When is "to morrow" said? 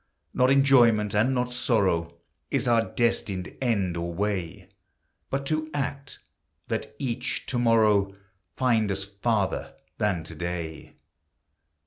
7.45-8.15